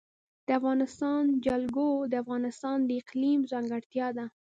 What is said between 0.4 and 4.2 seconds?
د افغانستان جلکو د افغانستان د اقلیم ځانګړتیا